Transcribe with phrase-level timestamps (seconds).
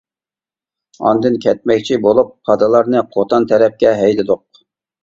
[1.09, 4.47] ئاندىن كەتمەكچى بولۇپ، پادىلارنى قوتان تەرەپكە ھەيدىدۇق.